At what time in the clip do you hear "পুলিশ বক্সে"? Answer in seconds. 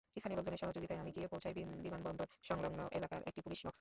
3.41-3.69